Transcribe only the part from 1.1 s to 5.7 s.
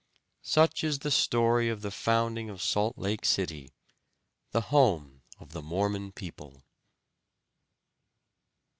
story of the founding of Salt Lake City, the home of the